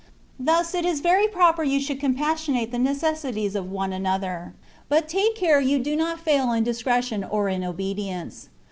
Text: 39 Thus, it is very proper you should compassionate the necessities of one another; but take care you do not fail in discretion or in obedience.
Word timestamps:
39 0.39 0.45
Thus, 0.47 0.73
it 0.73 0.83
is 0.83 0.99
very 0.99 1.27
proper 1.27 1.61
you 1.63 1.79
should 1.79 1.99
compassionate 1.99 2.71
the 2.71 2.79
necessities 2.79 3.53
of 3.53 3.69
one 3.71 3.93
another; 3.93 4.55
but 4.89 5.07
take 5.07 5.35
care 5.35 5.61
you 5.61 5.77
do 5.77 5.95
not 5.95 6.19
fail 6.19 6.51
in 6.53 6.63
discretion 6.63 7.23
or 7.23 7.49
in 7.49 7.63
obedience. 7.63 8.49